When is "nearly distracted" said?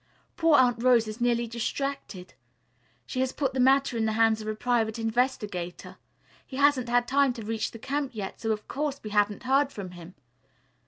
1.21-2.33